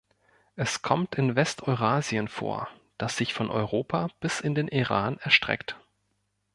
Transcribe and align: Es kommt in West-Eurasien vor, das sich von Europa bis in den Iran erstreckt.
Es 0.55 0.81
kommt 0.81 1.13
in 1.13 1.35
West-Eurasien 1.35 2.27
vor, 2.27 2.67
das 2.97 3.17
sich 3.17 3.35
von 3.35 3.51
Europa 3.51 4.07
bis 4.19 4.39
in 4.41 4.55
den 4.55 4.67
Iran 4.67 5.19
erstreckt. 5.19 5.77